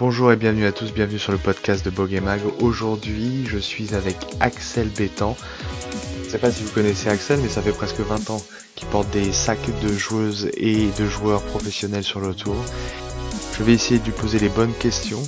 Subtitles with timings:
[0.00, 2.40] Bonjour et bienvenue à tous, bienvenue sur le podcast de Bogemag.
[2.62, 5.36] Aujourd'hui, je suis avec Axel Bétan.
[6.22, 8.42] Je ne sais pas si vous connaissez Axel, mais ça fait presque 20 ans
[8.76, 12.56] qu'il porte des sacs de joueuses et de joueurs professionnels sur le tour.
[13.58, 15.22] Je vais essayer de lui poser les bonnes questions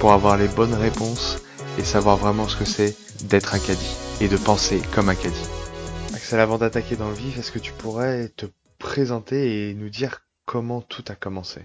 [0.00, 1.38] pour avoir les bonnes réponses
[1.78, 2.94] et savoir vraiment ce que c'est
[3.24, 5.48] d'être un caddie et de penser comme un caddie.
[6.12, 8.44] Axel, avant d'attaquer dans le vif, est-ce que tu pourrais te
[8.78, 11.62] présenter et nous dire comment tout a commencé?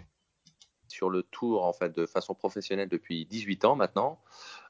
[0.96, 4.20] Sur le tour en fait de façon professionnelle depuis 18 ans maintenant.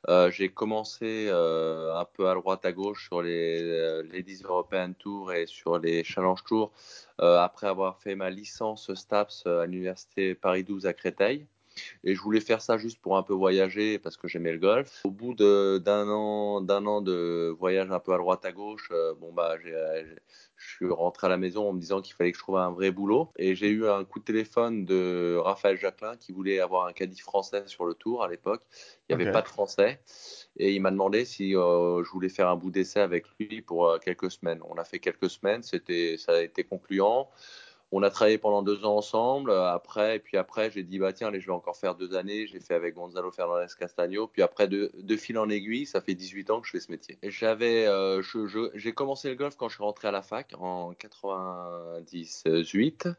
[0.09, 4.94] Euh, j'ai commencé euh, un peu à droite à gauche sur les euh, Ladies European
[4.98, 6.72] Tour et sur les Challenge Tours
[7.17, 11.45] après avoir fait ma licence STAPS à l'université Paris 12 à Créteil.
[12.04, 15.02] Et je voulais faire ça juste pour un peu voyager parce que j'aimais le golf.
[15.04, 19.34] Au bout d'un an, d'un an de voyage un peu à droite à gauche, bon
[19.34, 19.74] bah j'ai
[20.58, 22.72] je suis rentré à la maison en me disant qu'il fallait que je trouve un
[22.72, 23.30] vrai boulot.
[23.38, 27.20] Et j'ai eu un coup de téléphone de Raphaël Jacquelin qui voulait avoir un caddie
[27.20, 28.62] français sur le tour à l'époque.
[29.10, 30.00] Il n'y avait pas de français.
[30.58, 33.88] Et il m'a demandé si euh, je voulais faire un bout d'essai avec lui pour
[33.88, 34.62] euh, quelques semaines.
[34.70, 37.30] On a fait quelques semaines, c'était, ça a été concluant
[37.91, 39.52] on a travaillé pendant deux ans ensemble.
[39.52, 42.16] Euh, après, et puis après, j'ai dit bah tiens, allez, je vais encore faire deux
[42.16, 42.47] années.
[42.47, 44.27] J'ai fait avec Gonzalo Fernandez Castagno.
[44.27, 47.17] Puis après, de, fil en aiguille, ça fait 18 ans que je fais ce métier.
[47.23, 48.22] J'avais, euh,
[48.73, 53.09] j'ai commencé le golf quand je suis rentré à la fac en 98.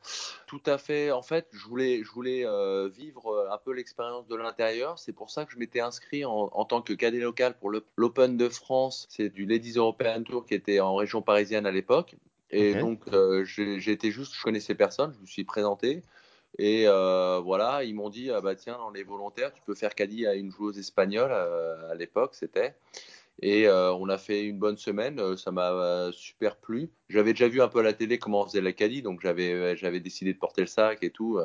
[0.47, 1.11] Tout à fait.
[1.11, 4.98] En fait, je voulais, je voulais euh, vivre un peu l'expérience de l'intérieur.
[4.98, 8.48] C'est pour ça que je m'étais inscrit en, tant que cadet local pour l'Open de
[8.48, 9.06] France.
[9.11, 12.17] C'est du Ladies European Tour qui était en région parisienne à l'époque.
[12.50, 16.02] Et donc, euh, j'ai été juste, je connaissais personne, je me suis présenté.
[16.58, 19.94] Et euh, voilà, ils m'ont dit, ah bah tiens, dans les volontaires, tu peux faire
[19.94, 22.74] caddie à une joueuse espagnole euh, à l'époque, c'était.
[23.42, 26.91] Et euh, on a fait une bonne semaine, euh, ça m'a euh, super plu.
[27.11, 30.01] J'avais déjà vu un peu à la télé comment on faisait la caddie, donc j'avais
[30.01, 31.39] décidé de porter le sac et tout.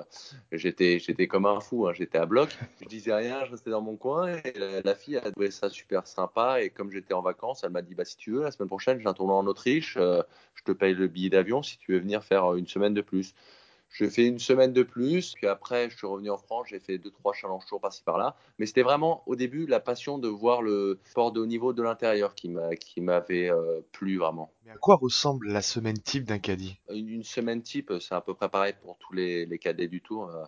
[0.52, 1.94] J'étais j'étais comme un fou, hein.
[1.94, 2.58] j'étais à bloc.
[2.81, 4.38] Je disais rien, je restais dans mon coin.
[4.38, 4.53] Et
[4.84, 6.64] la, fille a trouvé ça super sympa.
[6.64, 9.00] Et comme j'étais en vacances, elle m'a dit bah si tu veux, la semaine prochaine,
[9.00, 12.23] j'ai un tournoi en Autriche, je te paye le billet d'avion si tu veux venir
[12.23, 13.35] faire une semaine de plus.
[13.91, 16.97] J'ai fait une semaine de plus, puis après je suis revenu en France, j'ai fait
[16.97, 18.35] deux trois challenges tours par-ci par-là.
[18.57, 21.84] Mais c'était vraiment au début la passion de voir le sport de haut niveau de
[21.84, 24.53] l'intérieur qui m'a qui m'avait euh, plu vraiment.
[24.66, 26.79] Mais à quoi ressemble la semaine type d'un caddie?
[26.90, 30.29] Une, semaine type, c'est à peu près pareil pour tous les, les cadets du tour.
[30.29, 30.46] Euh,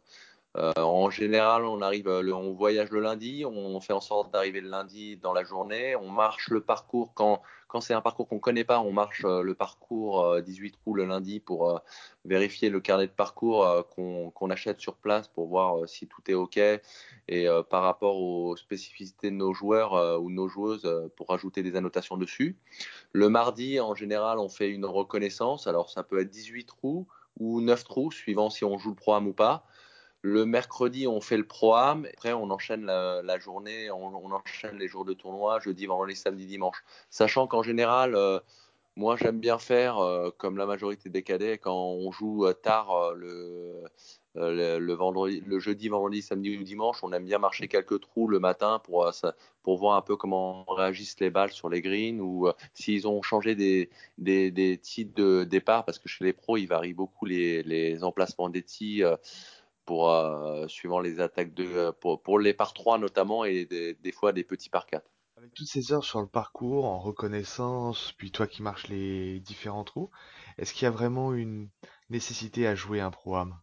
[0.55, 5.17] en général, on arrive, on voyage le lundi, on fait en sorte d'arriver le lundi
[5.17, 8.63] dans la journée, on marche le parcours quand, quand c'est un parcours qu'on ne connaît
[8.63, 11.81] pas, on marche euh, le parcours 18 euh, trous le lundi pour
[12.25, 16.59] vérifier le carnet de parcours qu'on achète sur place pour voir si tout est OK
[17.27, 22.15] et par rapport aux spécificités de nos joueurs ou nos joueuses pour rajouter des annotations
[22.17, 22.57] dessus.
[23.11, 25.67] Le mardi, en général, on fait une reconnaissance.
[25.67, 27.07] Alors, ça peut être 18 trous
[27.39, 29.65] ou 9 trous, suivant si on joue le programme ou pas.
[30.25, 32.07] Le mercredi, on fait le programme.
[32.13, 36.81] Après, on enchaîne la, journée, on, enchaîne les jours de tournoi, jeudi, vendredi, samedi, dimanche.
[37.09, 38.39] Sachant qu'en général, euh,
[38.95, 43.13] moi, j'aime bien faire, euh, comme la majorité des cadets, quand on joue euh, tard
[43.15, 43.83] le,
[45.59, 49.11] jeudi, vendredi, samedi ou dimanche, on aime bien marcher quelques trous le matin pour,
[49.77, 53.89] voir un peu comment réagissent les balles sur les greens ou s'ils ont changé des,
[54.17, 58.47] des, titres de départ, parce que chez les pros, il varie beaucoup les, les emplacements
[58.47, 59.17] des tirs
[59.85, 63.93] pour, euh, suivant les attaques de, euh, pour, pour, les par 3 notamment et des,
[63.95, 65.03] des, fois des petits par 4.
[65.37, 69.83] Avec toutes ces heures sur le parcours, en reconnaissance, puis toi qui marches les différents
[69.83, 70.09] trous,
[70.57, 71.69] est-ce qu'il y a vraiment une
[72.09, 73.57] nécessité à jouer un programme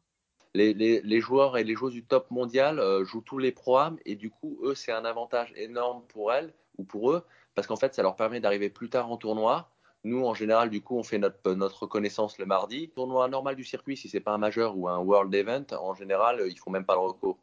[0.54, 3.98] les, les, les, joueurs et les joueuses du top mondial euh, jouent tous les programmes
[4.04, 7.76] et du coup, eux, c'est un avantage énorme pour elles ou pour eux parce qu'en
[7.76, 9.70] fait, ça leur permet d'arriver plus tard en tournoi
[10.04, 12.90] nous, en général, du coup, on fait notre, notre reconnaissance le mardi.
[12.90, 16.42] Tournoi normal du circuit, si c'est pas un majeur ou un world event, en général,
[16.48, 17.38] ils font même pas le recours.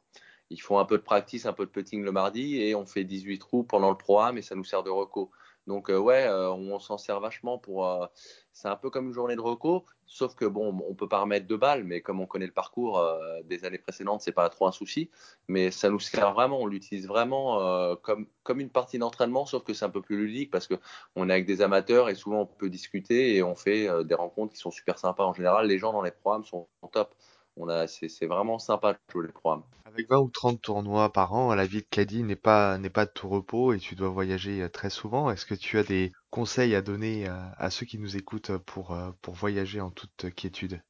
[0.50, 3.04] Ils font un peu de practice, un peu de putting le mardi et on fait
[3.04, 5.30] 18 trous pendant le programme et ça nous sert de recours.
[5.68, 7.88] Donc euh, ouais, euh, on s'en sert vachement pour.
[7.88, 8.08] Euh,
[8.54, 11.46] c'est un peu comme une journée de recours, sauf que bon, on peut pas remettre
[11.46, 13.00] deux balles, mais comme on connaît le parcours
[13.44, 15.12] des années précédentes, c'est pas trop un souci.
[15.48, 19.76] Mais ça nous sert vraiment, on l'utilise vraiment comme comme une partie d'entraînement, sauf que
[19.76, 20.74] c'est un peu plus ludique parce que
[21.16, 24.54] on est avec des amateurs et souvent on peut discuter et on fait des rencontres
[24.54, 25.26] qui sont super sympas.
[25.26, 27.14] En général, les gens dans les programmes sont top
[27.58, 29.64] on a, c'est, vraiment sympa de jouer les programmes.
[29.86, 33.06] Avec 20 ou 30 tournois par an, la vie de caddie n'est pas, n'est pas
[33.06, 35.32] de tout repos et tu dois voyager euh, très souvent.
[35.32, 39.10] Est-ce que tu as des conseils à donner à, ceux qui nous écoutent pour, euh,
[39.22, 40.82] pour voyager en toute quiétude?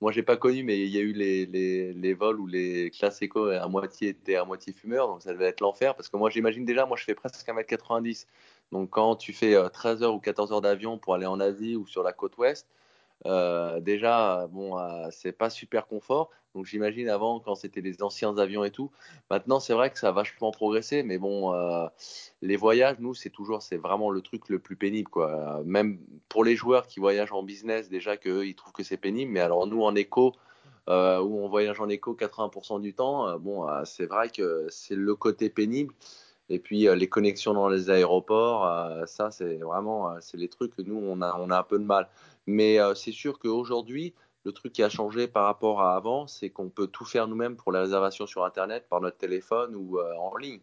[0.00, 2.90] Moi, j'ai pas connu, mais il y a eu les, les, les vols où les
[2.90, 5.96] classes éco à moitié étaient à moitié fumeurs, donc ça devait être l'enfer.
[5.96, 8.26] Parce que moi, j'imagine déjà, moi, je fais presque 1m90.
[8.70, 11.74] Donc, quand tu fais 13 euh, heures ou 14 heures d'avion pour aller en Asie
[11.74, 12.66] ou sur la côte ouest,
[13.26, 16.30] Euh, déjà, bon, euh, c'est pas super confort.
[16.54, 18.90] Donc j'imagine avant, quand c'était les anciens avions et tout.
[19.30, 21.86] Maintenant, c'est vrai que ça a vachement progressé, mais bon, euh,
[22.42, 25.62] les voyages, nous, c'est toujours, c'est vraiment le truc le plus pénible, quoi.
[25.64, 25.98] Même
[26.28, 29.32] pour les joueurs qui voyagent en business, déjà qu'eux, ils trouvent que c'est pénible.
[29.32, 30.34] Mais alors nous, en éco,
[30.88, 35.50] où on voyage en éco 80% du temps, bon, c'est vrai que c'est le côté
[35.50, 35.92] pénible.
[36.50, 40.96] Et puis les connexions dans les aéroports, ça c'est vraiment c'est les trucs que nous
[40.96, 42.08] on a on a un peu de mal.
[42.48, 44.14] Mais euh, c'est sûr qu'aujourd'hui
[44.44, 47.56] le truc qui a changé par rapport à avant, c'est qu'on peut tout faire nous-mêmes
[47.56, 50.60] pour les réservations sur Internet par notre téléphone ou euh, en ligne.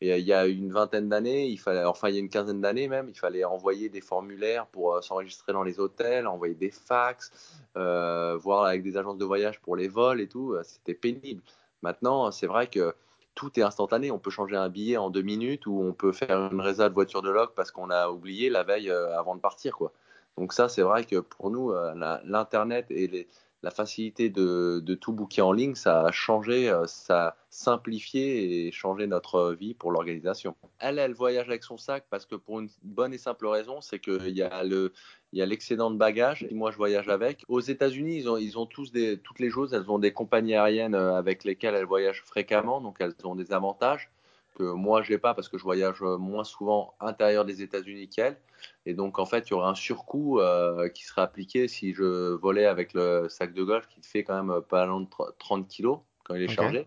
[0.00, 2.28] Et euh, il y a une vingtaine d'années, il fallait, enfin il y a une
[2.28, 6.70] quinzaine d'années même, il fallait envoyer des formulaires pour s'enregistrer dans les hôtels, envoyer des
[6.70, 7.32] fax,
[7.74, 10.56] voir avec des agences de voyage pour les vols et tout.
[10.62, 11.42] C'était pénible.
[11.82, 12.94] Maintenant, c'est vrai que
[13.34, 14.12] tout est instantané.
[14.12, 16.94] On peut changer un billet en deux minutes ou on peut faire une réserve de
[16.94, 19.92] voiture de loc parce qu'on a oublié la veille avant de partir, quoi.
[20.38, 21.94] Donc ça, c'est vrai que pour nous, euh,
[22.24, 23.28] l'Internet et
[23.64, 28.72] la facilité de, tout booker en ligne, ça a changé, euh, ça a simplifié et
[28.72, 30.54] changé notre vie pour l'organisation.
[30.78, 33.98] Elle, elle voyage avec son sac parce que pour une bonne et simple raison, c'est
[33.98, 34.92] qu'il y a le,
[35.32, 36.46] il y a l'excédent de bagages.
[36.50, 37.44] Moi, je voyage avec.
[37.48, 39.72] Aux États-Unis, ils ont, ils ont tous des, toutes les choses.
[39.72, 43.52] Elles ont des compagnies aériennes euh, avec lesquelles elles voyagent fréquemment, donc elles ont des
[43.52, 44.10] avantages
[44.54, 48.38] que moi j'ai pas parce que je voyage euh, moins souvent intérieur des États-Unis qu'elles.
[48.86, 52.34] Et donc en fait, il y aurait un surcoût euh, qui serait appliqué si je
[52.34, 55.08] volais avec le sac de golf qui fait quand même pas loin de
[55.38, 56.86] 30 kilos quand il est chargé.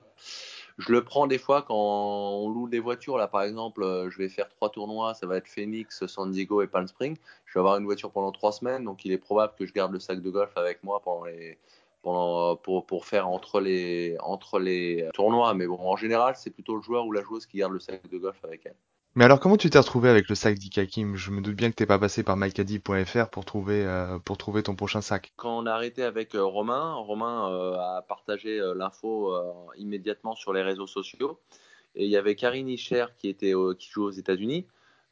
[0.77, 3.17] Je le prends des fois quand on loue des voitures.
[3.17, 5.15] Là, par exemple, euh, je vais faire trois tournois.
[5.15, 7.17] Ça va être Phoenix, San Diego et Palm Springs.
[7.45, 8.83] Je vais avoir une voiture pendant trois semaines.
[8.83, 11.57] Donc, il est probable que je garde le sac de golf avec moi pendant les,
[12.07, 15.53] pendant, pour, pour faire entre les, entre les tournois.
[15.53, 18.09] Mais bon, en général, c'est plutôt le joueur ou la joueuse qui garde le sac
[18.09, 18.75] de golf avec elle.
[19.15, 21.15] Mais alors, comment tu t'es retrouvé avec le sac d'Ikakim?
[21.15, 24.61] Je me doute bien que t'es pas passé par mycaddie.fr pour trouver, euh, pour trouver
[24.63, 25.33] ton prochain sac.
[25.35, 30.35] Quand on a arrêté avec euh, Romain, Romain euh, a partagé euh, l'info euh, immédiatement
[30.35, 31.39] sur les réseaux sociaux.
[31.95, 34.67] Et il y avait Karine Ischer qui, était, euh, qui joue aux États-Unis,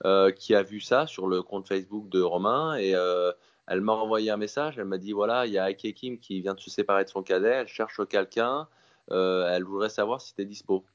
[0.05, 2.75] euh, qui a vu ça sur le compte Facebook de Romain.
[2.75, 3.31] Et euh,
[3.67, 4.77] elle m'a envoyé un message.
[4.77, 7.09] Elle m'a dit voilà, il y a Ake Kim qui vient de se séparer de
[7.09, 7.49] son cadet.
[7.49, 8.67] Elle cherche quelqu'un.
[9.11, 10.85] Euh, elle voudrait savoir si tu dispo.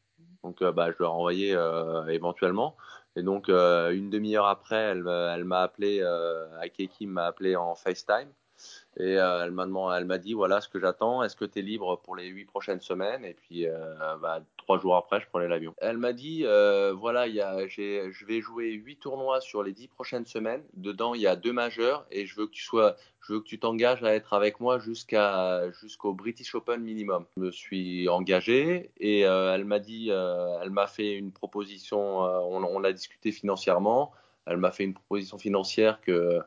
[0.43, 2.77] Donc, euh, bah, je leur ai envoyé euh, éventuellement.
[3.17, 7.75] Et donc, euh, une demi-heure après, elle, elle m'a appelé, euh, Ake m'a appelé en
[7.75, 8.29] FaceTime.
[8.97, 11.23] Et euh, elle m'a dit voilà ce que j'attends.
[11.23, 13.25] Est-ce que tu es libre pour les huit prochaines semaines?
[13.25, 15.75] Et puis euh, bah, trois jours après, je prenais l'avion.
[15.79, 20.63] Elle m'a dit euh, voilà, je vais jouer huit tournois sur les dix prochaines semaines.
[20.75, 23.47] Dedans, il y a deux majeurs et je veux que tu sois, je veux que
[23.47, 27.27] tu t'engages à être avec moi jusqu'au British Open minimum.
[27.37, 32.19] Je me suis engagé et elle m'a dit, elle m'a fait une proposition.
[32.19, 34.13] on, on a discuté financièrement.
[34.47, 36.41] Elle m'a fait une proposition financière que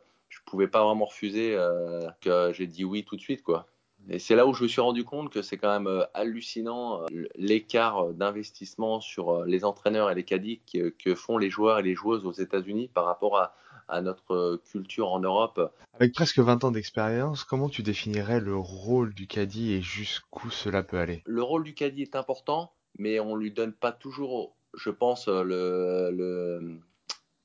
[0.45, 3.67] pouvais pas vraiment refuser, euh, que j'ai dit oui tout de suite, quoi.
[4.09, 7.03] Et c'est là où je me suis rendu compte que c'est quand même euh, hallucinant
[7.03, 11.95] euh, l'écart d'investissement sur les entraîneurs et les caddies que, font les joueurs et les
[11.95, 13.55] joueuses aux États-Unis par rapport à,
[13.87, 15.73] à, notre culture en Europe.
[15.93, 20.83] Avec presque 20 ans d'expérience, comment tu définirais le rôle du caddie et jusqu'où cela
[20.83, 21.23] peut aller?
[21.25, 26.11] Le rôle du caddie est important, mais on lui donne pas toujours, je pense, le,
[26.11, 26.77] le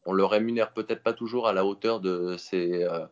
[0.09, 3.05] on le rémunère peut-être pas toujours à la hauteur de ses, euh,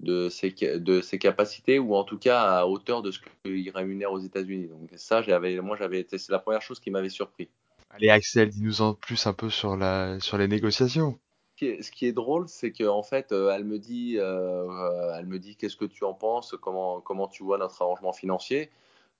[0.00, 4.12] de ses, de ses capacités ou en tout cas à hauteur de ce qu'il rémunère
[4.12, 4.68] aux États-Unis.
[4.68, 7.48] Donc ça, j'avais, moi, j'avais été, c'est la première chose qui m'avait surpris.
[7.90, 11.18] Allez, Axel, dis-nous en plus un peu sur la, sur les négociations.
[11.52, 15.16] Ce qui est, ce qui est drôle, c'est qu'en fait, euh, elle me dit, euh,
[15.18, 18.70] elle me dit, qu'est-ce que tu en penses, comment, comment tu vois notre arrangement financier?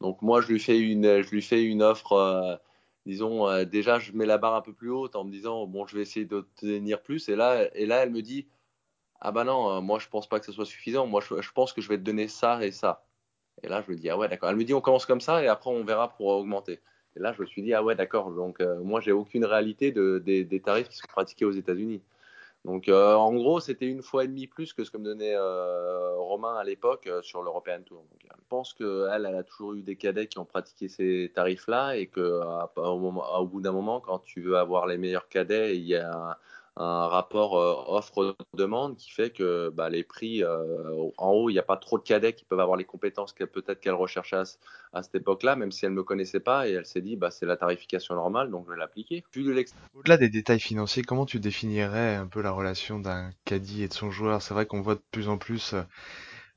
[0.02, 2.56] Donc moi, je lui fais une, je lui fais une offre euh,
[3.08, 5.86] disons, euh, déjà, je mets la barre un peu plus haute en me disant, bon,
[5.86, 7.28] je vais essayer d'obtenir plus.
[7.30, 8.48] Et là, et là, elle me dit,
[9.20, 11.06] ah bah non, euh, moi, je pense pas que ce soit suffisant.
[11.06, 13.06] Moi, je, pense que je vais te donner ça et ça.
[13.62, 14.50] Et là, je me dis, ah ouais, d'accord.
[14.50, 16.80] Elle me dit, on commence comme ça et après, on verra pour augmenter.
[17.16, 18.30] Et là, je me suis dit, ah ouais, d'accord.
[18.32, 22.02] Donc, euh, moi, j'ai aucune réalité de, des, des, tarifs qui sont pratiqués aux États-Unis.
[22.64, 25.34] Donc, euh, en gros, c'était une fois et demie plus que ce que me donnait
[25.34, 28.04] euh, Romain à l'époque euh, sur l'European Tour.
[28.10, 31.96] Donc, je pense qu'elle, elle a toujours eu des cadets qui ont pratiqué ces tarifs-là
[31.96, 32.42] et qu'au
[32.76, 36.38] au bout d'un moment, quand tu veux avoir les meilleurs cadets, il y a
[36.78, 41.58] un, rapport euh, offre-demande qui fait que bah, les prix, euh, en haut, il n'y
[41.58, 44.42] a pas trop de cadets qui peuvent avoir les compétences qu'elle peut-être qu'elle recherchait
[44.92, 47.30] à, cette époque-là, même si elle ne me connaissait pas, et elle s'est dit, bah,
[47.30, 49.24] c'est la tarification normale, donc je vais l'appliquer.
[49.94, 53.94] Au-delà des détails financiers, comment tu définirais un peu la relation d'un caddie et de
[53.94, 54.42] son joueur?
[54.42, 55.74] C'est vrai qu'on voit de plus en plus...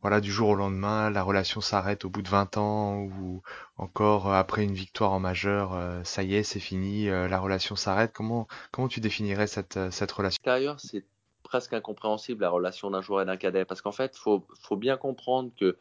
[0.04, 3.42] Euh voilà, du jour au lendemain, la relation s'arrête au bout de 20 ans ou
[3.78, 7.76] encore après une victoire en majeur, euh, ça y est, c'est fini, euh, la relation
[7.76, 8.12] s'arrête.
[8.14, 10.38] Comment comment tu définirais cette cette relation?
[10.40, 11.06] Extérieur, c'est
[11.44, 13.64] presque incompréhensible la relation d'un joueur et d'un cadet.
[13.64, 15.78] Parce qu'en fait, faut, faut, bien comprendre que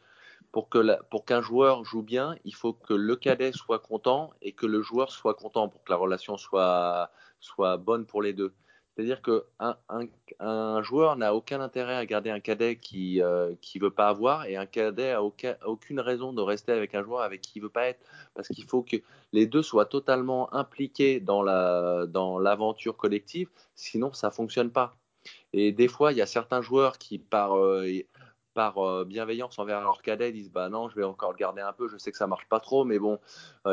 [0.51, 4.81] pour qu'un joueur joue bien, il faut que le cadet soit content et que le
[4.81, 7.09] joueur soit content pour que la relation soit,
[7.39, 8.53] soit bonne pour les deux.
[8.95, 9.77] C'est-à-dire qu'un
[10.39, 14.45] un, joueur n'a aucun intérêt à garder un cadet qui ne euh, veut pas avoir
[14.45, 17.65] et un cadet n'a aucune raison de rester avec un joueur avec qui il ne
[17.67, 18.05] veut pas être.
[18.33, 18.97] Parce qu'il faut que
[19.31, 24.95] les deux soient totalement impliqués dans l'aventure collective, sinon ça ne fonctionne pas.
[25.53, 27.87] Et des fois, il y a certains joueurs qui, par, euh,
[28.57, 31.87] euh, bienveillance envers leur cadet, disent Bah non, je vais encore le garder un peu,
[31.87, 33.19] je sais que ça marche pas trop, mais bon,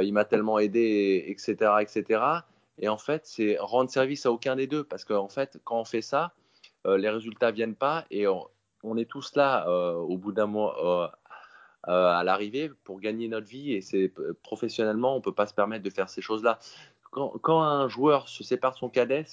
[0.00, 1.72] il m'a tellement aidé, etc.
[1.80, 2.42] etc.
[2.78, 4.84] Et en fait, c'est rendre service à aucun des deux.
[4.84, 6.32] Parce qu'en fait, quand on fait ça,
[6.86, 11.12] euh, les résultats viennent pas et on, est tous là euh, au bout d'un mois
[11.88, 13.72] euh, à l'arrivée pour gagner notre vie.
[13.72, 16.58] Et professionnellement, on peut pas se permettre de faire ces choses-là.
[17.10, 19.24] Quand, un joueur se sépare de son cadet,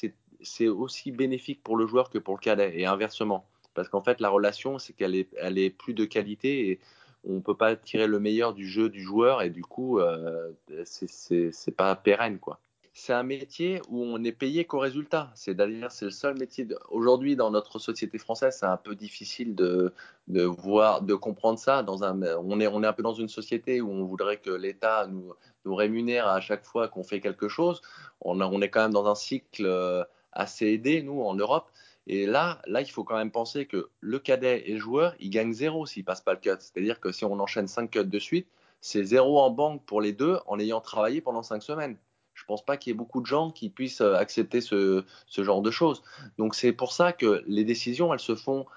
[0.41, 3.45] c'est aussi bénéfique pour le joueur que pour le cadet et inversement.
[3.73, 6.79] Parce qu'en fait, la relation, c'est qu'elle est, plus de qualité et
[7.27, 10.53] on peut pas tirer le meilleur du jeu du joueur et du coup, euh,
[10.85, 12.59] c'est pas pérenne, quoi
[12.97, 15.29] c'est un métier où on est payé qu'au résultat.
[15.35, 16.65] C'est-à-dire, c'est le seul métier.
[16.89, 19.93] Aujourd'hui, dans notre société française, c'est un peu difficile de,
[20.29, 21.83] de, voir, de comprendre ça.
[21.83, 24.49] Dans un, on, est, on est un peu dans une société où on voudrait que
[24.49, 25.33] l'État nous,
[25.65, 27.81] nous rémunère à chaque fois qu'on fait quelque chose.
[28.21, 31.67] On, on est quand même dans un cycle euh, assez aidé, nous, en Europe.
[32.07, 35.29] Et là, là, il faut quand même penser que le cadet et le joueur, ils
[35.29, 36.55] gagnent zéro s'ils passent pas le cut.
[36.59, 38.47] C'est-à-dire que si on enchaîne cinq cuts de suite,
[38.79, 41.97] c'est zéro en banque pour les deux en ayant travaillé pendant cinq semaines
[42.45, 45.43] je pense pas qu'il y ait beaucoup de gens qui puissent euh, accepter ce, ce
[45.43, 46.03] genre de choses.
[46.37, 48.67] Donc c'est pour ça que les décisions, elles se font,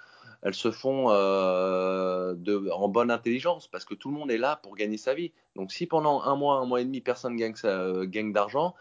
[0.41, 4.59] elles se font euh, de, en bonne intelligence, parce que tout le monde est là
[4.63, 5.33] pour gagner sa vie.
[5.55, 8.75] Donc si pendant un mois, un mois et demi, personne gagne, euh, gagne d'argent,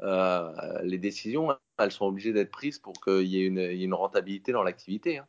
[0.00, 0.50] euh,
[0.82, 3.94] les décisions, elles sont obligées d'être prises pour qu'il y, ait une, y ait une
[3.94, 5.18] rentabilité dans l'activité.
[5.18, 5.26] Hein.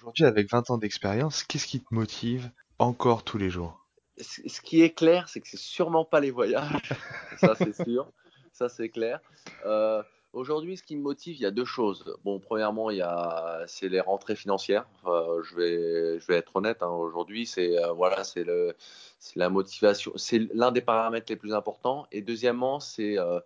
[0.00, 2.50] Aujourd'hui, avec 20 ans d'expérience, qu'est-ce qui te motive
[2.80, 3.86] encore tous les jours?
[4.18, 6.92] Ce qui est clair, c'est que c'est sûrement pas les voyages.
[7.38, 8.10] ça, c'est sûr.
[8.54, 9.20] Ça, c'est clair.
[9.66, 10.00] Euh,
[10.32, 12.16] aujourd'hui, ce qui me motive, il y a deux choses.
[12.24, 14.86] Bon, premièrement, il y a, c'est les rentrées financières.
[15.04, 16.80] je vais, je vais être honnête.
[16.80, 16.86] Hein.
[16.86, 18.76] aujourd'hui, c'est euh, voilà, c'est le,
[19.18, 20.12] c'est la motivation.
[20.14, 22.06] C'est l'un des paramètres les plus importants.
[22.12, 23.40] Et deuxièmement, c'est, euh,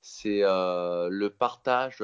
[0.00, 2.02] c'est le partage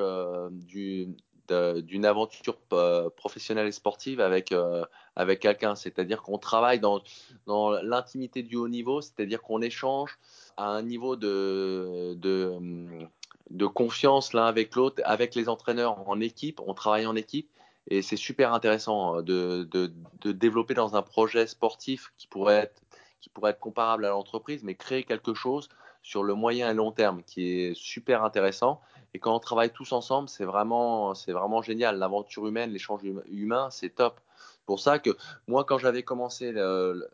[0.51, 1.09] du,
[1.51, 4.85] d'une aventure euh, professionnelle et sportive avec, euh,
[5.17, 5.75] avec quelqu'un.
[5.75, 7.01] C'est-à-dire qu'on travaille dans,
[7.47, 10.19] dans l'intimité du haut niveau, c'est-à-dire qu'on échange
[10.57, 16.75] à un niveau de, de, confiance l'un avec l'autre, avec les entraîneurs en équipe, on
[16.75, 17.49] travaille en équipe.
[17.89, 22.57] Et c'est super intéressant euh, de, de, de, développer dans un projet sportif qui pourrait
[22.57, 22.83] être,
[23.21, 25.69] qui pourrait être comparable à l'entreprise, mais créer quelque chose
[26.03, 28.81] sur le moyen et long terme qui est super intéressant.
[29.15, 31.99] Et quand on travaille tous ensemble, c'est vraiment, c'est vraiment génial.
[31.99, 34.21] L'aventure humaine, l'échange hum-, humain, c'est top.
[34.67, 35.11] Pour ça que
[35.49, 36.53] moi, quand j'avais commencé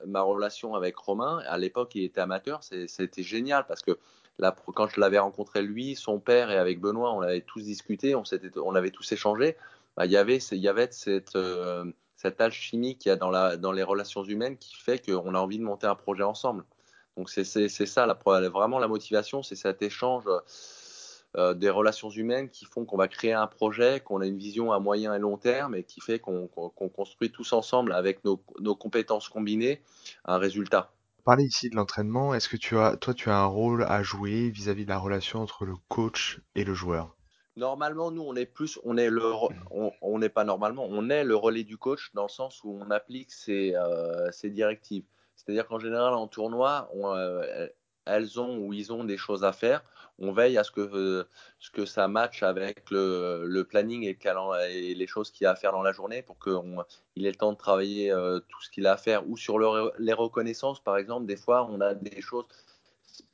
[0.06, 3.98] ma relation avec Romain, à l'époque, il était amateur, c'était génial parce que
[4.38, 8.14] là, quand je l'avais rencontré lui, son père et avec Benoît, on avait tous discuté,
[8.14, 8.24] on,
[8.56, 9.56] on avait tous échangé.
[9.96, 13.30] Bah, il y avait, il y avait cette, euh, cette alchimie qu'il y a dans,
[13.30, 16.64] la, dans les relations humaines qui fait qu'on a envie de monter un projet ensemble.
[17.16, 18.18] Donc c'est ça, la,
[18.50, 20.24] vraiment la motivation, c'est cet échange
[21.36, 24.72] euh, des relations humaines qui font qu'on va créer un projet, qu'on a une vision
[24.72, 28.36] à moyen et long terme et qui fait qu'on construit tous ensemble avec nos,
[28.74, 29.82] compétences combinées
[30.24, 30.92] un résultat.
[31.24, 34.48] Parler ici de l'entraînement, est-ce que tu as, toi, tu as un rôle à jouer
[34.48, 37.16] vis-à-vis de la relation entre le coach et le joueur?
[37.56, 39.32] Normalement, nous, on est plus, on est le,
[40.00, 42.90] on n'est pas normalement, on est le relais du coach dans le sens où on
[42.90, 45.04] applique ses, euh, ses directives.
[45.34, 47.66] C'est-à-dire qu'en général, en tournoi, on, euh,
[48.06, 49.82] elles ont ou ils ont des choses à faire.
[50.18, 51.24] On veille à ce que, euh,
[51.58, 55.56] ce que ça matche avec le, planning et, le et, les choses qu'il a à
[55.56, 58.86] faire dans la journée pour qu'il ait le temps de travailler euh, tout ce qu'il
[58.86, 59.28] a à faire.
[59.28, 62.46] Ou sur le, les reconnaissances, par exemple, des fois, on a des choses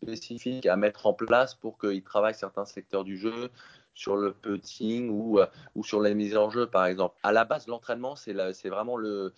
[0.02, 3.50] spécifiques à mettre en place pour qu'il travaille certains secteurs du jeu,
[3.94, 7.16] sur le putting ou, euh, ou sur les mises en jeu, par exemple.
[7.22, 8.32] À la base, l'entraînement, c'est
[8.68, 9.34] vraiment, le,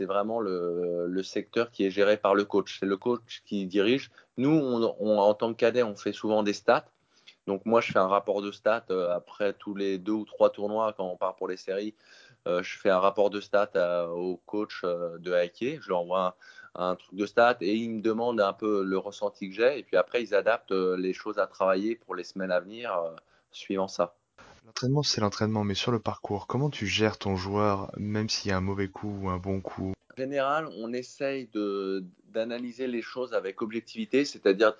[0.00, 2.78] vraiment le, le, secteur qui est géré par le coach.
[2.80, 4.10] C'est le coach qui dirige.
[4.36, 6.86] Nous, on, en tant que cadet, on fait souvent des stats.
[7.46, 10.50] Donc moi, je fais un rapport de stats euh, après tous les deux ou trois
[10.50, 11.94] tournois quand on part pour les séries.
[12.46, 15.78] Euh, je fais un rapport de stats au coach de hockey.
[15.80, 16.36] Je lui envoie
[16.74, 19.78] un, un, truc de stats et il me demande un peu le ressenti que j'ai.
[19.78, 22.92] Et puis après, ils adaptent les choses à travailler pour les semaines à venir
[23.54, 24.16] suivant ça.
[24.66, 28.52] L'entraînement, c'est l'entraînement, mais sur le parcours, comment tu gères ton joueur, même s'il y
[28.52, 29.92] a un mauvais coup ou un bon coup?
[30.12, 31.48] En général, on essaye
[32.28, 34.74] d'analyser les choses avec objectivité, c'est-à-dire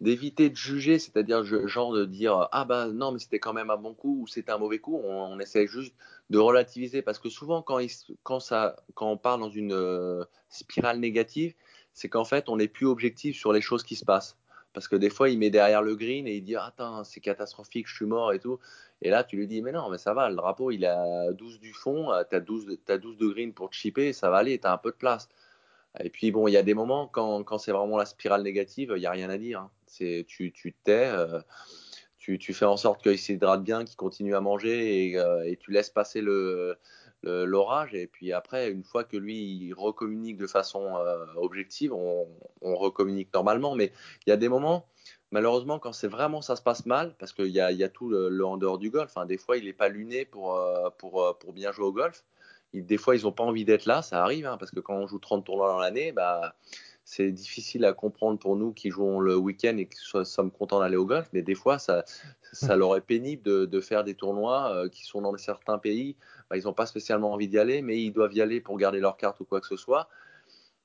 [0.00, 3.78] d'éviter de juger, c'est-à-dire genre de dire ah bah non mais c'était quand même un
[3.78, 5.00] bon coup ou c'était un mauvais coup.
[5.02, 5.94] On, essaie juste
[6.28, 7.78] de relativiser parce que souvent quand,
[8.22, 11.54] quand, ça, quand on parle dans une euh, spirale négative,
[11.94, 14.36] c'est qu'en fait on n'est plus objectif sur les choses qui se passent.
[14.76, 17.88] Parce que des fois, il met derrière le green et il dit Attends, c'est catastrophique,
[17.88, 18.58] je suis mort et tout.
[19.00, 21.60] Et là, tu lui dis Mais non, mais ça va, le drapeau, il à 12
[21.60, 24.66] du fond, tu as 12, as 12 de green pour chipper, ça va aller, tu
[24.66, 25.30] as un peu de place.
[26.04, 28.92] Et puis, bon, il y a des moments quand, quand c'est vraiment la spirale négative,
[28.94, 29.60] il n'y a rien à dire.
[29.60, 29.70] Hein.
[29.86, 31.40] C'est, tu, tu tais, euh,
[32.18, 35.70] tu, fais en sorte qu'il s'hydrate bien, qu'il continue à manger et, euh, et, tu
[35.70, 36.76] laisses passer le,
[37.26, 37.94] l'orage.
[37.94, 42.26] Et puis après, une fois que lui, il recommunique de façon euh, objective, on,
[42.62, 43.74] recommunique normalement.
[43.74, 43.92] Mais
[44.26, 44.86] il y a des moments,
[45.30, 48.08] malheureusement, quand c'est vraiment ça se passe mal, parce qu'il y a, y a, tout
[48.10, 49.16] le, en dehors du golf.
[49.16, 49.26] Hein.
[49.26, 50.60] Des fois, il n'est pas luné pour,
[50.98, 52.24] pour, pour bien jouer au golf
[52.82, 55.06] des fois, ils n'ont pas envie d'être là, ça arrive, hein, parce que quand on
[55.06, 56.54] joue 30 tournois dans l'année, bah,
[57.08, 60.96] c'est difficile à comprendre pour nous qui jouons le week-end et qui sommes contents d'aller
[60.96, 62.04] au golf, mais des fois, ça,
[62.52, 66.16] ça leur est pénible de, faire des tournois euh, qui sont dans certains pays.
[66.50, 68.98] Bah, ils n'ont pas spécialement envie d'y aller, mais ils doivent y aller pour garder
[68.98, 70.08] leur carte ou quoi que ce soit.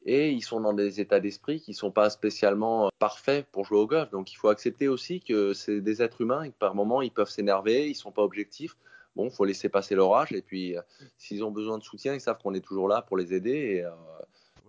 [0.05, 3.65] Et ils sont dans des états d'esprit qui ne sont pas spécialement euh, parfaits pour
[3.65, 4.11] jouer au golf.
[4.11, 7.11] Donc il faut accepter aussi que c'est des êtres humains et que par moments, ils
[7.11, 8.77] peuvent s'énerver, ils ne sont pas objectifs
[9.15, 10.31] bon, faut laisser passer l'orage.
[10.33, 10.81] Et puis, euh,
[11.17, 13.77] s'ils ont besoin de soutien, ils savent qu'on est toujours là pour les aider.
[13.77, 13.91] Et, euh...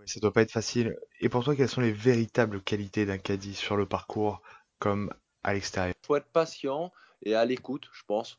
[0.02, 0.96] oui, ça doit pas être facile.
[1.20, 4.42] Et pour toi, quelles sont les véritables qualités d'un caddie sur le parcours
[4.78, 5.12] comme
[5.44, 5.94] à l'extérieur?
[6.02, 6.92] Il faut être patient
[7.22, 8.38] et à l'écoute, je pense.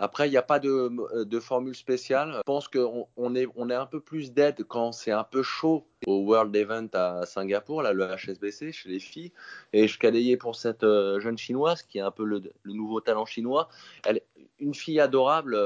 [0.00, 2.34] Après, il n'y a pas de, de, formule spéciale.
[2.36, 5.42] Je pense qu'on on est, on est un peu plus d'aide quand c'est un peu
[5.42, 9.32] chaud au World Event à Singapour, là, le HSBC, chez les filles.
[9.72, 13.00] Et je cadayais pour cette euh, jeune chinoise qui est un peu le, le nouveau
[13.00, 13.68] talent chinois.
[14.06, 14.20] Elle,
[14.60, 15.56] une fille adorable.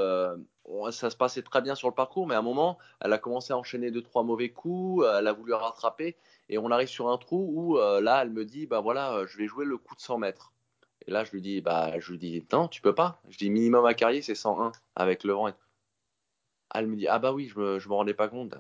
[0.68, 3.18] Euh, ça se passait très bien sur le parcours, mais à un moment, elle a
[3.18, 5.04] commencé à enchaîner deux trois mauvais coups.
[5.18, 6.16] Elle a voulu rattraper,
[6.48, 9.38] et on arrive sur un trou où euh, là, elle me dit, bah voilà, je
[9.38, 10.52] vais jouer le coup de 100 mètres.
[11.06, 13.20] Et là, je lui dis, bah, je lui dis, non, tu peux pas.
[13.28, 15.52] Je dis minimum à carrier, c'est 101 avec le vent.
[16.74, 18.54] Elle me dit, ah bah oui, je me, je me rendais pas compte.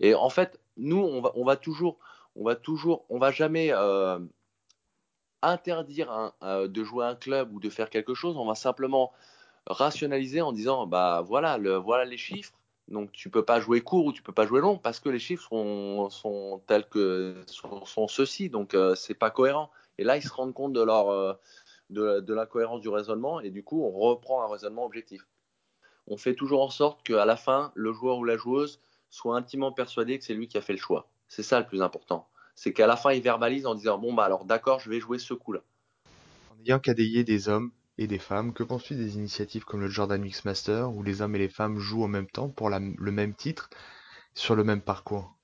[0.00, 1.98] Et en fait, nous, on va, on va toujours,
[2.36, 4.18] on va toujours, on va jamais euh,
[5.42, 8.36] interdire de jouer un club ou de faire quelque chose.
[8.36, 9.12] On va simplement
[9.66, 12.52] rationaliser en disant bah voilà le voilà les chiffres.
[12.88, 15.18] Donc tu peux pas jouer court ou tu peux pas jouer long parce que les
[15.18, 18.50] chiffres sont, sont tels que sont, sont ceux-ci.
[18.50, 19.70] Donc euh, c'est pas cohérent.
[19.98, 21.32] Et là ils se rendent compte de leur euh,
[21.90, 25.26] de, de la cohérence du raisonnement et du coup on reprend un raisonnement objectif.
[26.06, 29.72] On fait toujours en sorte qu'à la fin le joueur ou la joueuse soit intimement
[29.72, 31.08] persuadé que c'est lui qui a fait le choix.
[31.28, 32.28] C'est ça le plus important.
[32.54, 35.18] C'est qu'à la fin il verbalise en disant bon bah alors d'accord je vais jouer
[35.18, 35.60] ce coup là
[36.50, 40.20] en ayant cadayé des hommes et des femmes, que penses-tu des initiatives comme le Jordan
[40.20, 43.34] Mix Master où les hommes et les femmes jouent en même temps pour le même
[43.34, 43.70] titre
[44.34, 45.36] sur le même parcours?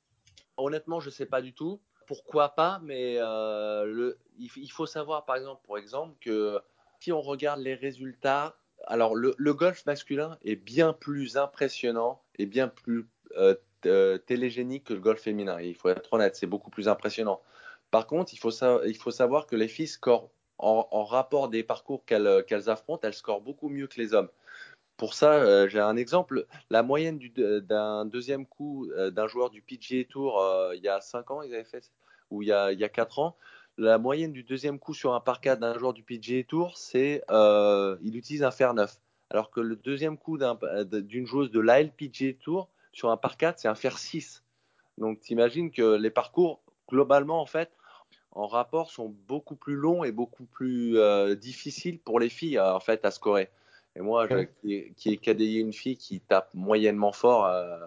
[0.57, 1.81] Honnêtement, je ne sais pas du tout.
[2.07, 6.59] Pourquoi pas Mais euh, il, faut savoir, par exemple, pour exemple, que
[6.99, 12.47] si on regarde les résultats, alors le, le golf masculin est bien plus impressionnant et
[12.47, 13.55] bien plus euh,
[13.87, 15.61] euh télégénique que le golf féminin.
[15.61, 17.41] Il faut être honnête, c'est beaucoup plus impressionnant.
[17.93, 20.31] Par contre, il faut, il faut savoir que les filles scorent
[20.63, 24.29] en, rapport des parcours qu'elles affrontent, elles scorent beaucoup mieux que les hommes.
[24.97, 26.47] Pour ça, euh, j'ai un exemple.
[26.69, 31.01] La moyenne d'un deuxième coup euh, d'un joueur du PGA Tour euh, il y a
[31.01, 31.91] 5 ans, fait,
[32.31, 33.37] ou il y a, il y a 4 ans,
[33.79, 37.23] la moyenne du deuxième coup sur un par 4 d'un joueur du PGA Tour, c'est
[37.31, 38.95] il utilise un fer 9.
[39.31, 43.59] Alors que le deuxième coup d'une joueuse de l'AL PGA Tour sur un par 4,
[43.59, 44.43] c'est un fer 6.
[44.99, 47.71] Donc, tu imagines que les parcours, globalement, en fait,
[48.33, 52.75] en rapport sont beaucoup plus longs et beaucoup plus euh, difficiles pour les filles euh,
[52.75, 53.49] en fait à scorer.
[53.97, 54.29] Et moi,
[54.63, 57.79] qui, qui ai cadayé une fille qui tape moyennement fort euh,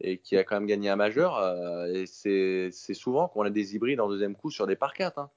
[0.00, 1.40] et qui a quand même gagné un majeur,
[1.86, 5.18] et c'est souvent qu'on a des hybrides en deuxième coup sur des par 4.
[5.18, 5.30] Hein.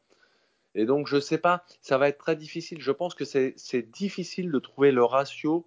[0.75, 2.81] Et donc, je sais pas, ça va être très difficile.
[2.81, 5.65] Je pense que c'est difficile de trouver le ratio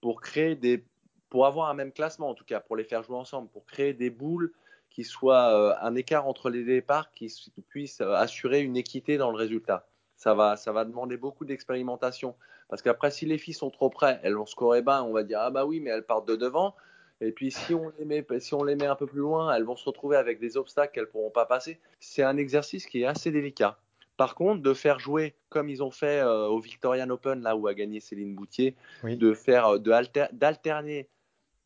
[0.00, 0.84] pour créer des,
[1.30, 3.94] pour avoir un même classement en tout cas, pour les faire jouer ensemble, pour créer
[3.94, 4.52] des boules
[4.98, 7.32] qui soit euh, un écart entre les départs qui
[7.68, 9.86] puisse euh, assurer une équité dans le résultat.
[10.16, 12.34] Ça va, ça va demander beaucoup d'expérimentation.
[12.68, 15.38] Parce qu'après, si les filles sont trop près, elles vont scorer bas, on va dire
[15.40, 16.74] ah bah oui, mais elles partent de devant.
[17.20, 19.62] Et puis si on les met, si on les met un peu plus loin, elles
[19.62, 21.78] vont se retrouver avec des obstacles qu'elles pourront pas passer.
[22.00, 23.78] C'est un exercice qui est assez délicat.
[24.16, 27.68] Par contre, de faire jouer comme ils ont fait euh, au Victorian Open, là où
[27.68, 31.08] a gagné Céline Boutier, de faire d'alterner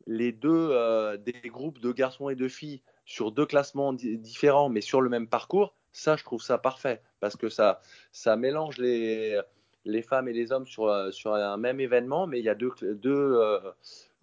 [0.06, 0.76] les deux
[1.16, 5.28] des groupes de garçons et de filles sur deux classements différents, mais sur le même
[5.28, 7.80] parcours, ça, je trouve ça parfait parce que ça,
[8.12, 9.40] ça mélange les,
[9.84, 12.54] les femmes et les hommes sur, euh, sur un même événement, mais il y a
[12.54, 13.58] deux, deux, euh,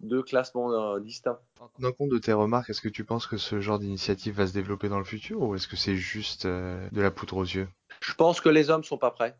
[0.00, 1.38] deux classements euh, distincts.
[1.60, 4.46] En tenant compte de tes remarques, est-ce que tu penses que ce genre d'initiative va
[4.46, 7.68] se développer dans le futur ou est-ce que c'est juste de la poudre aux yeux?
[8.00, 9.36] Je pense que les hommes sont pas prêts.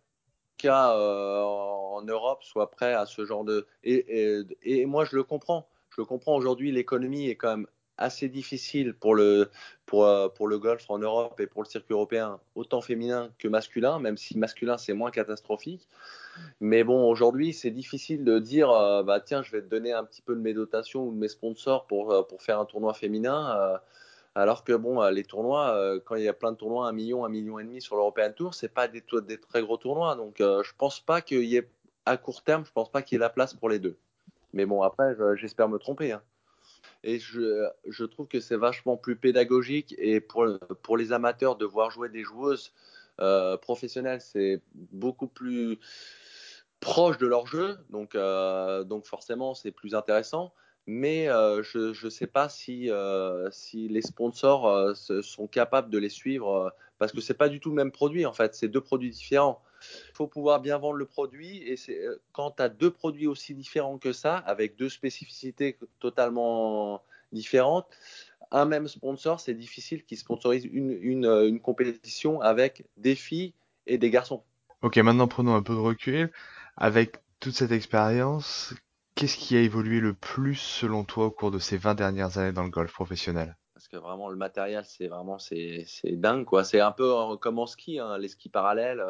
[0.58, 5.16] Cas euh, en Europe soit prêt à ce genre de et, et, et moi je
[5.16, 5.66] le comprends.
[5.88, 6.70] Je le comprends aujourd'hui.
[6.70, 7.66] L'économie est quand même
[8.00, 9.50] assez difficile pour le,
[9.86, 13.46] pour, euh, pour le golf en Europe et pour le circuit européen, autant féminin que
[13.46, 15.86] masculin, même si masculin c'est moins catastrophique.
[16.60, 20.04] Mais bon, aujourd'hui, c'est difficile de dire, euh, bah tiens, je vais te donner un
[20.04, 22.94] petit peu de mes dotations ou de mes sponsors pour, euh, pour faire un tournoi
[22.94, 23.78] féminin.
[24.36, 27.28] Alors que bon, les tournois, quand il y a plein de tournois, un million, un
[27.28, 30.14] million et demi sur l'European Tour, c'est pas des, très gros tournois.
[30.14, 31.68] Donc, je pense pas qu'il y ait
[32.06, 33.96] à court terme, je pense pas qu'il y ait la place pour les deux.
[34.52, 36.12] Mais bon, après, j'espère me tromper.
[36.12, 36.22] Hein
[37.02, 40.46] et je, trouve que c'est vachement plus pédagogique et pour,
[40.82, 42.72] pour les amateurs de voir jouer des joueuses
[43.20, 45.78] euh, professionnelles, c'est beaucoup plus
[46.80, 50.52] proche de leur jeu, donc, euh, donc forcément c'est plus intéressant.
[50.86, 52.90] Mais euh, je ne sais pas si,
[53.50, 57.76] si les sponsors sont capables de les suivre parce que c'est pas du tout le
[57.76, 59.62] même produit en fait, c'est deux produits différents.
[60.10, 62.00] Il faut pouvoir bien vendre le produit et c'est
[62.32, 67.86] quand tu as deux produits aussi différents que ça, avec deux spécificités totalement différentes,
[68.50, 73.54] un même sponsor, c'est difficile qu'il sponsorise une, une, une, compétition avec des filles
[73.86, 74.42] et des garçons.
[74.82, 76.32] Ok, maintenant prenons un peu de recul.
[76.76, 78.74] Avec toute cette expérience,
[79.14, 82.52] qu'est-ce qui a évolué le plus selon toi au cours de ces 20 dernières années
[82.52, 83.56] dans le golf professionnel?
[83.74, 86.64] Parce que vraiment le matériel, c'est vraiment c'est dingue quoi.
[86.64, 89.02] C'est un peu comme en ski, hein, les skis parallèles.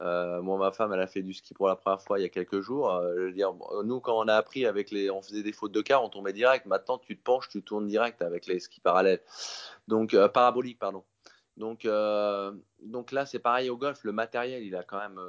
[0.00, 2.24] Euh, moi, ma femme, elle a fait du ski pour la première fois il y
[2.24, 2.90] a quelques jours.
[2.90, 6.04] Euh, je nous, quand on a appris avec les, on faisait des fautes de quart,
[6.04, 6.66] on tombait direct.
[6.66, 9.20] Maintenant, tu te penches, tu tournes direct avec les skis parallèles.
[9.88, 11.02] Donc, euh, parabolique, pardon.
[11.56, 14.04] Donc, euh, donc là, c'est pareil au golf.
[14.04, 15.20] Le matériel, il a quand même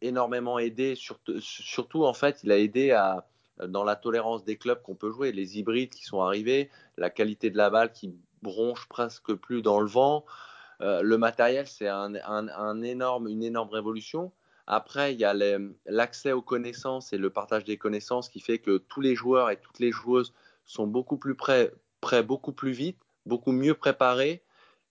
[0.00, 0.96] énormément aidé.
[0.96, 3.28] Surtout, surtout, en fait, il a aidé à,
[3.68, 5.30] dans la tolérance des clubs qu'on peut jouer.
[5.30, 9.78] Les hybrides qui sont arrivés, la qualité de la balle qui bronche presque plus dans
[9.78, 10.24] le vent.
[10.80, 14.32] Euh, le matériel, c'est une énorme révolution.
[14.66, 15.34] Après, il y a
[15.86, 19.56] l'accès aux connaissances et le partage des connaissances qui fait que tous les joueurs et
[19.56, 20.32] toutes les joueuses
[20.64, 21.72] sont beaucoup plus prêts,
[22.24, 24.42] beaucoup plus vite, beaucoup mieux préparés.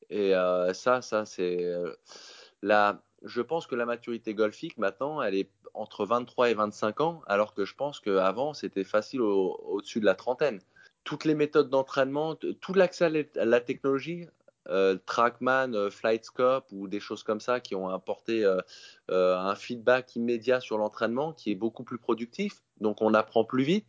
[0.09, 1.93] Et euh, ça, ça c'est euh,
[2.61, 3.01] la.
[3.23, 7.53] Je pense que la maturité golfique maintenant, elle est entre 23 et 25 ans, alors
[7.53, 10.59] que je pense qu'avant, c'était facile au-dessus au de la trentaine.
[11.03, 14.27] Toutes les méthodes d'entraînement, tout l'accès à la technologie
[14.69, 18.61] euh, Trackman, euh, Flightscope ou des choses comme ça qui ont apporté euh,
[19.09, 22.61] un feedback immédiat sur l'entraînement qui est beaucoup plus productif.
[22.79, 23.87] Donc on apprend plus vite,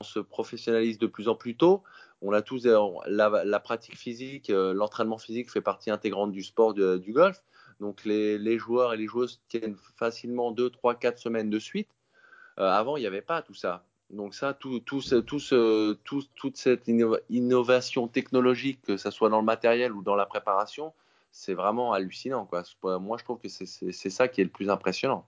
[0.00, 1.82] on se professionnalise de plus en plus tôt.
[2.22, 7.42] On a tous la, pratique physique, l'entraînement physique fait partie intégrante du sport du golf.
[7.80, 11.88] Donc les, joueurs et les joueuses tiennent facilement 2, 3, 4 semaines de suite.
[12.56, 13.84] Avant, il n'y avait pas tout ça.
[14.12, 14.90] Donc ça, toute
[16.56, 16.88] cette
[17.30, 20.92] innovation technologique, que ce soit dans le matériel ou dans la préparation,
[21.30, 22.46] c'est vraiment hallucinant.
[22.82, 25.26] Moi, je trouve que c'est ça qui est le plus impressionnant.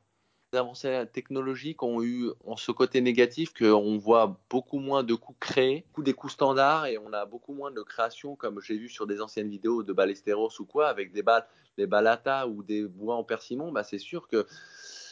[0.53, 5.39] Les avancées technologiques ont eu ont ce côté négatif qu'on voit beaucoup moins de coups
[5.41, 9.07] créés, des coups standards, et on a beaucoup moins de créations, comme j'ai vu sur
[9.07, 13.73] des anciennes vidéos de Ballesteros ou quoi, avec des balles, ou des bois en persimon.
[13.73, 14.47] Bah, c'est sûr que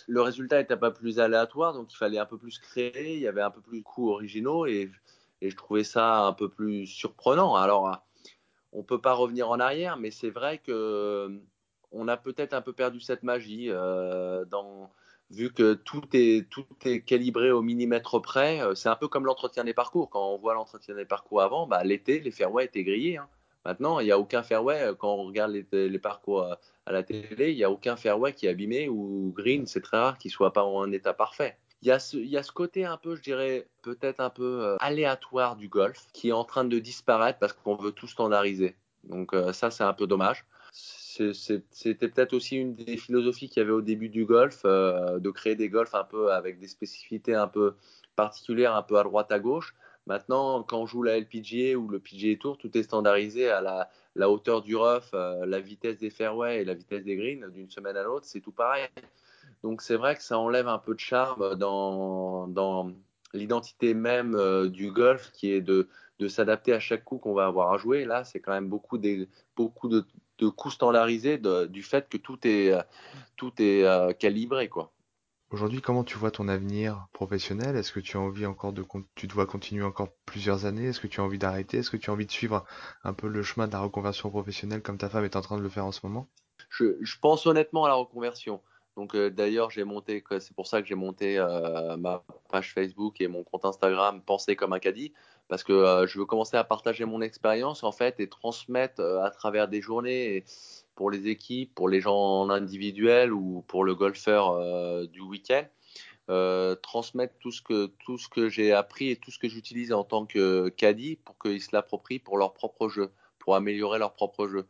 [0.06, 3.28] le résultat était pas plus aléatoire, donc il fallait un peu plus créer, il y
[3.28, 4.90] avait un peu plus de coups originaux et,
[5.40, 7.56] je trouvais ça un peu plus surprenant.
[7.56, 8.00] Alors,
[8.72, 11.40] on peut pas revenir en arrière, mais c'est vrai que
[11.90, 14.92] on a peut-être un peu perdu cette magie euh, dans
[15.30, 19.64] vu que tout est, tout est calibré au millimètre près, c'est un peu comme l'entretien
[19.64, 20.10] des parcours.
[20.10, 23.16] Quand on voit l'entretien des parcours avant, bah, l'été, les fairways étaient grillés.
[23.16, 23.28] Hein.
[23.64, 24.92] Maintenant, il n'y a aucun fairway.
[24.98, 26.42] Quand on regarde les, parcours
[26.87, 29.66] à la télé, il n'y a aucun fairway qui est abîmé ou green.
[29.66, 31.57] C'est très rare qu'il ne soit pas en état parfait.
[31.83, 35.68] Il y, a ce, côté un peu, je dirais, peut-être un peu euh, aléatoire du
[35.68, 38.77] golf qui est en train de disparaître parce qu'on veut tout standardiser.
[39.03, 40.44] Donc euh, ça, c'est un peu dommage.
[40.72, 45.31] C'était peut-être aussi une des philosophies qu'il y avait au début du golf, euh, de
[45.31, 47.75] créer des golfs un peu avec des spécificités un peu
[48.14, 49.75] particulières, un peu à droite à gauche.
[50.06, 53.60] Maintenant, quand on joue la LPGA ou le PGA Tour, tout est standardisé à
[54.14, 57.70] la, hauteur du rough, euh, la vitesse des fairways et la vitesse des greens d'une
[57.70, 58.88] semaine à l'autre, c'est tout pareil.
[59.62, 62.92] Donc c'est vrai que ça enlève un peu de charme dans,
[63.32, 65.88] l'identité même euh, du golf qui est de,
[66.28, 68.04] s'adapter à chaque coup qu'on va avoir à jouer.
[68.04, 72.72] Là, c'est quand même beaucoup, de, coups standardisés du fait que tout est,
[73.36, 74.68] tout est euh, calibré.
[74.68, 74.92] quoi.
[75.52, 77.76] Aujourd'hui, comment tu vois ton avenir professionnel?
[77.76, 78.82] Est-ce que tu as envie encore de,
[79.14, 80.86] tu dois continuer encore plusieurs années?
[80.86, 81.76] Est-ce que tu as envie d'arrêter?
[81.76, 82.64] Est-ce que tu as envie de suivre
[83.04, 85.62] un peu le chemin de la reconversion professionnelle comme ta femme est en train de
[85.62, 86.26] le faire en ce moment?
[86.70, 88.62] Je, pense honnêtement à la reconversion.
[88.96, 93.20] Donc euh, d'ailleurs, j'ai monté, c'est pour ça que j'ai monté euh, ma page Facebook
[93.20, 95.12] et mon compte Instagram Penser comme un caddie,
[95.48, 99.30] parce que euh, je veux commencer à partager mon expérience en fait et transmettre à
[99.30, 100.44] travers des journées
[100.94, 104.59] pour les équipes, pour les gens en individuel ou pour le golfeur
[105.09, 105.64] du week-end.
[106.83, 110.05] transmettre tout ce que tout ce que j'ai appris et tout ce que j'utilise en
[110.05, 114.48] tant que caddie pour qu'ils se l'approprient pour leur propre jeu, pour améliorer leur propre
[114.48, 114.66] jeu.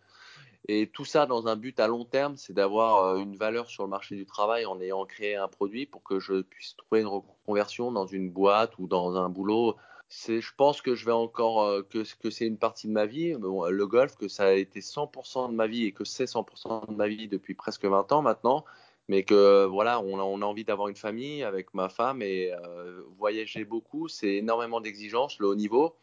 [0.69, 3.83] Et tout ça dans un but à long terme, c'est d'avoir euh, une valeur sur
[3.83, 7.09] le marché du travail en ayant créé un produit pour que je puisse trouver une
[7.09, 9.77] reconversion dans une boîte ou dans un boulot.
[10.15, 13.35] Je pense que je vais encore, euh, que, que c'est une partie de ma vie,
[13.35, 16.95] le golf, que ça a été 100% de ma vie et que c'est 100% de
[16.95, 18.65] ma vie depuis presque 20 ans maintenant.
[19.09, 22.53] Mais que voilà, on a, on a envie d'avoir une famille avec ma femme et
[22.53, 25.97] euh, voyager beaucoup, c'est énormément d'exigences, le haut niveau,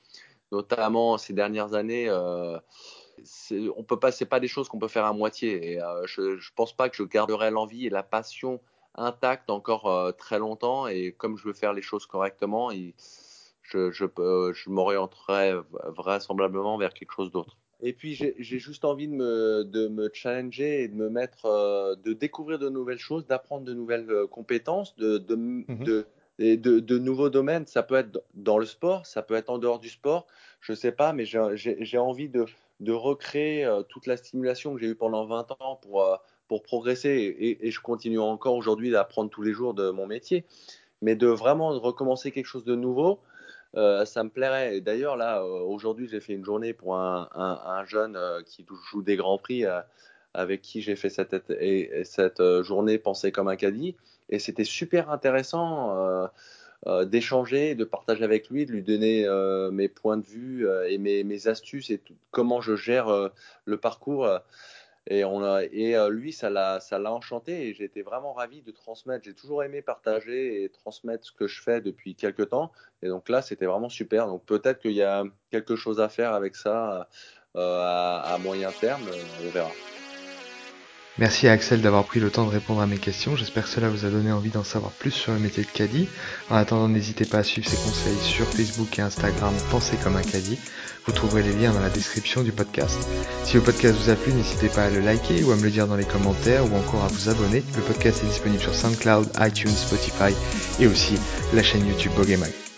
[0.52, 2.10] notamment ces dernières années
[3.76, 5.74] on peut pas, c'est pas des choses qu'on peut faire à moitié.
[5.74, 8.60] Et euh, je, je pense pas que je garderai l'envie et la passion
[8.96, 10.88] intacte encore euh, très longtemps.
[10.88, 12.72] Et comme je veux faire les choses correctement,
[13.70, 14.06] je, je,
[14.54, 15.54] je m'orienterai
[15.96, 17.58] vraisemblablement vers quelque chose d'autre.
[17.82, 21.96] Et puis j'ai juste envie de me, de me, challenger et de me mettre, euh,
[21.96, 25.84] de découvrir de nouvelles choses, d'apprendre de nouvelles compétences, de, de, mm-hmm.
[25.84, 26.06] de
[26.40, 27.68] et de, de, nouveaux domaines.
[27.68, 30.26] Ça peut être dans le sport, ça peut être en dehors du sport,
[30.62, 32.46] je ne sais pas, mais j'ai envie de,
[32.80, 36.16] de recréer euh, toute la stimulation que j'ai eue pendant 20 ans pour, euh,
[36.48, 37.10] pour progresser.
[37.10, 40.46] Et, et, je continue encore aujourd'hui d'apprendre tous les jours de mon métier.
[41.02, 43.20] Mais de vraiment recommencer quelque chose de nouveau,
[43.76, 44.82] euh, ça me plairait.
[44.82, 49.16] D'ailleurs, là, aujourd'hui, j'ai fait une journée pour un, un, un jeune qui joue des
[49.16, 49.66] grands prix
[50.34, 53.96] avec qui j'ai fait cette, et, cette journée Penser comme un caddie.
[54.30, 56.28] Et c'était super intéressant euh,
[56.88, 60.98] euh, d'échanger, de partager avec lui, de lui donner euh, mes points de vue et
[60.98, 62.02] mes, astuces et
[62.32, 63.32] comment je gère
[63.66, 64.30] le parcours.
[65.10, 68.72] Et, on a, et lui, ça l'a, ça l'a enchanté et j'étais vraiment ravi de
[68.72, 69.26] transmettre.
[69.26, 72.72] J'ai toujours aimé partager et transmettre ce que je fais depuis quelques temps.
[73.02, 74.28] Et donc là, c'était vraiment super.
[74.28, 77.10] Donc peut-être qu'il y a quelque chose à faire avec ça
[77.56, 79.02] à, à moyen terme.
[79.44, 79.72] On verra.
[81.20, 83.36] Merci à Axel d'avoir pris le temps de répondre à mes questions.
[83.36, 86.08] J'espère que cela vous a donné envie d'en savoir plus sur le métier de caddie.
[86.50, 90.22] En attendant, n'hésitez pas à suivre ses conseils sur Facebook et Instagram Pensez comme un
[90.22, 90.58] caddie.
[91.06, 93.06] Vous trouverez les liens dans la description du podcast.
[93.44, 95.72] Si le podcast vous a plu, n'hésitez pas à le liker ou à me le
[95.72, 97.66] dire dans les commentaires ou encore à vous abonner.
[97.76, 100.34] Le podcast est disponible sur SoundCloud, iTunes, Spotify
[100.80, 101.16] et aussi
[101.54, 102.69] la chaîne YouTube Bogemag.